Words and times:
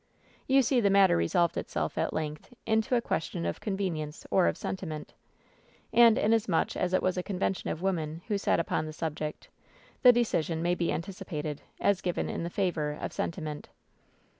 You 0.47 0.63
see 0.63 0.81
the 0.81 0.89
matter 0.89 1.15
resolved 1.15 1.57
itself 1.57 1.95
at 1.95 2.11
length 2.11 2.55
into 2.65 2.95
a 2.95 3.01
question 3.01 3.45
of 3.45 3.59
convenience 3.59 4.25
or 4.31 4.47
of 4.47 4.57
sentiment. 4.57 5.13
And, 5.93 6.17
inasmuch 6.17 6.75
as 6.75 6.91
it 6.95 7.03
was 7.03 7.17
a 7.19 7.21
convention 7.21 7.69
of 7.69 7.83
women 7.83 8.23
who 8.27 8.39
sat 8.39 8.59
upon 8.59 8.87
this 8.87 8.97
sub 8.97 9.15
ject, 9.15 9.49
the 10.01 10.11
decision 10.11 10.63
may 10.63 10.73
be 10.73 10.91
anticipated, 10.91 11.61
as 11.79 12.01
given 12.01 12.29
in 12.29 12.41
the 12.41 12.49
favor 12.49 12.97
of 12.99 13.13
sentiment. 13.13 13.69